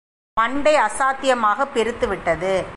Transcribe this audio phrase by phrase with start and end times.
[0.39, 2.65] மண்டை அசாத்தியமாகப் பெருத்துவிட்டது.